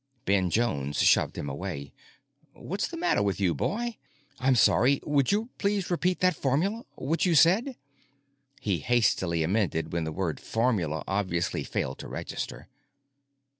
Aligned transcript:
Ben 0.25 0.49
Jones 0.49 0.99
shoved 1.03 1.37
him 1.37 1.47
away. 1.47 1.93
"What's 2.53 2.87
the 2.87 2.97
matter 2.97 3.21
with 3.21 3.39
you, 3.39 3.53
boy?" 3.53 3.97
"I'm 4.39 4.55
sorry. 4.55 4.99
Would 5.05 5.31
you 5.31 5.49
please 5.59 5.91
repeat 5.91 6.21
that 6.21 6.35
formula? 6.35 6.85
What 6.95 7.23
you 7.27 7.35
said?" 7.35 7.75
he 8.59 8.79
hastily 8.79 9.43
amended 9.43 9.93
when 9.93 10.03
the 10.05 10.11
word 10.11 10.39
"formula" 10.39 11.03
obviously 11.07 11.63
failed 11.63 11.99
to 11.99 12.07
register. 12.07 12.67